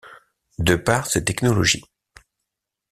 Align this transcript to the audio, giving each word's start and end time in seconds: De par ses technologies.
De 0.57 0.75
par 0.77 1.05
ses 1.05 1.23
technologies. 1.23 1.83